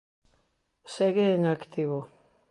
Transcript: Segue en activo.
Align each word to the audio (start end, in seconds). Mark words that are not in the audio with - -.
Segue 0.95 1.25
en 1.35 1.43
activo. 1.55 1.99